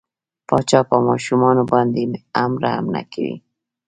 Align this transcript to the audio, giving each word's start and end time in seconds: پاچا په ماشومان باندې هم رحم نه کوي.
پاچا 0.47 0.79
په 0.89 0.97
ماشومان 1.07 1.57
باندې 1.71 2.01
هم 2.37 2.51
رحم 2.63 2.85
نه 2.95 3.01
کوي. 3.11 3.35